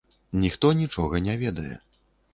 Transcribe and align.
Ніхто 0.43 0.71
нічога 0.79 1.23
не 1.27 1.39
ведае. 1.45 1.75